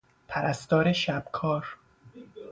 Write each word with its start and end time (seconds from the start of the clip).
پرستار 0.27 0.91
شب 0.93 1.25
کار 1.31 1.77